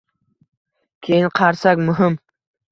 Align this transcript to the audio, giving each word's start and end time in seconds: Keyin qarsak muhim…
Keyin 1.09 1.29
qarsak 1.43 1.77
muhim… 1.87 2.19